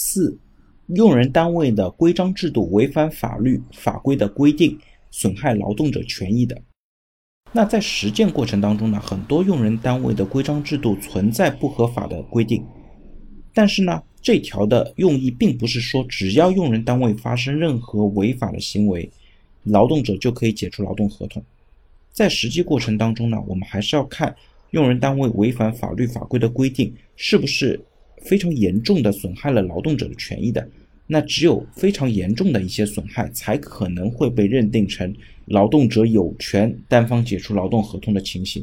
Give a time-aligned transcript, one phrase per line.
[0.00, 0.38] 四、
[0.94, 4.78] 用人单位的规章制度违反法律法规的规定，
[5.10, 6.56] 损害劳动者权益的。
[7.50, 12.64] 那在实践过程当中呢，很多用人单位的规章制度存在不合法的规定，
[13.52, 19.10] 但是呢，这条的用意并不是说只要用人单位发生任何违法的行为，
[19.64, 21.42] 劳动者就可以解除劳动合同。
[22.12, 24.32] 在实际过程当中呢，我们还是要看
[24.70, 27.84] 用人单位违反法律法规的规定是不是
[28.22, 30.68] 非常严重的损害了劳动者的权益的。
[31.06, 35.14] 那只有非常严重的一些损害，才可能会被认定成
[35.46, 38.62] 劳动者有权单方解除劳动合同的情形。